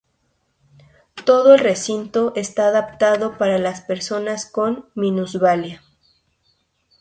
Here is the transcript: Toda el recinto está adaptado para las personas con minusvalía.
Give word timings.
Toda 1.25 1.53
el 1.53 1.59
recinto 1.59 2.33
está 2.35 2.69
adaptado 2.69 3.37
para 3.37 3.59
las 3.59 3.81
personas 3.81 4.47
con 4.47 4.89
minusvalía. 4.95 5.83